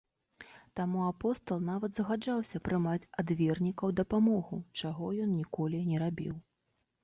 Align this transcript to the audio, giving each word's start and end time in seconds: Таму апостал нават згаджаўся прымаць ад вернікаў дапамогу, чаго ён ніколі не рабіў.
Таму 0.77 1.01
апостал 1.09 1.59
нават 1.67 1.91
згаджаўся 1.99 2.63
прымаць 2.69 3.09
ад 3.23 3.27
вернікаў 3.43 3.95
дапамогу, 4.03 4.63
чаго 4.81 5.15
ён 5.27 5.41
ніколі 5.41 5.87
не 5.95 6.05
рабіў. 6.09 6.35